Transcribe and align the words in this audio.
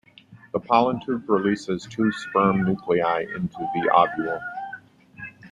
The 0.51 0.59
pollen 0.59 0.99
tube 1.05 1.29
releases 1.29 1.85
two 1.85 2.11
sperm 2.11 2.63
nuclei 2.63 3.19
into 3.35 3.55
the 3.75 3.91
ovule. 3.93 4.41